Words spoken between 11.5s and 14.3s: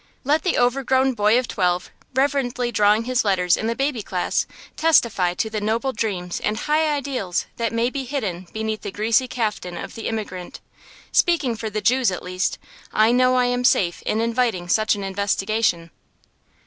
for the Jews, at least, I know I am safe in